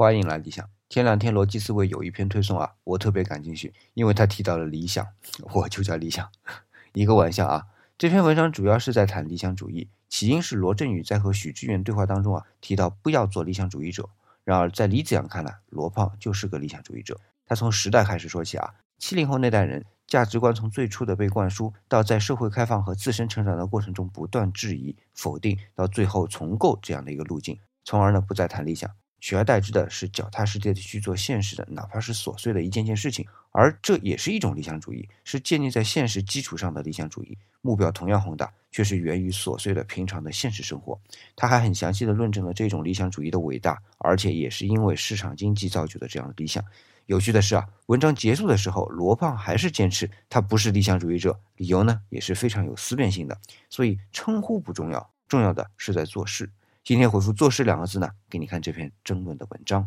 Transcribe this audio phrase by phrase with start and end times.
[0.00, 0.66] 欢迎来理想。
[0.88, 5.06] 前两天逻辑思维有一篇推送啊，我特别感兴趣，因为他提到了理想，
[5.52, 6.26] 我就叫理想，
[6.94, 7.66] 一个玩笑啊。
[7.98, 14.08] 这篇文章主要是在谈理想主义，起因是罗振宇在和许知远对话当中啊，提到不要做理想主义者。
[14.42, 17.20] 然而在李子阳看来，罗胖就是个理想主义者。
[17.44, 28.90] 他从时代开始说起啊，七零后那代人价值观从最初的被灌输，到在社会开放和自身成长的过程中不断质疑、否定，到最后重构这样的一个路径，从而呢不再谈理想。
[29.20, 37.36] 取而代之的是脚踏实地的去做现实的，哪怕是琐碎的一件件事情，而这也是一种理想主义，是建立在现实基础上的理想主义。
[37.60, 40.98] 目标同样宏大，却是源于琐碎的平常的现实生活。
[41.36, 46.64] 他还很详细的论证了这种理想主义的伟大，而且也是因为市场经济造就的这样的理想。
[47.04, 53.36] 有趣的是啊，文章结束的时候，罗胖还是坚持他不是理想主义者，理由呢也是非常有思辨性的。
[53.68, 56.48] 所以称呼不重要，重要的是在做事。
[56.82, 59.86] 今天回复“做事”两个字呢，给你看这篇争论的文章。